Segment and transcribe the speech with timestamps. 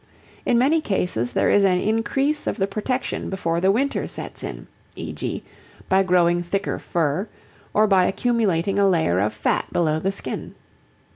[0.47, 4.65] In many cases there is an increase of the protection before the winter sets in,
[4.95, 5.43] e.g.
[5.89, 7.27] by growing thicker fur
[7.71, 10.55] or by accumulating a layer of fat below the skin.